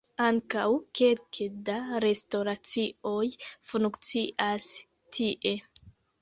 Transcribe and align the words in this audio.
Ankaŭ 0.25 0.61
kelke 0.99 1.45
da 1.67 1.75
restoracioj 2.05 3.27
funkcias 3.73 4.67
tie. 5.19 5.55